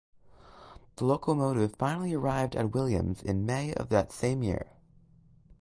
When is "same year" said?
4.11-4.65